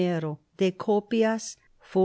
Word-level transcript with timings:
de 0.57 0.71
copias, 0.75 1.57
fol. 1.79 1.99